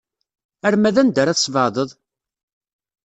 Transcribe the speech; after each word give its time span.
Arma 0.67 0.89
d 0.95 0.97
anda 1.01 1.19
ara 1.21 1.37
tesbeɛdeḍ? 1.37 1.89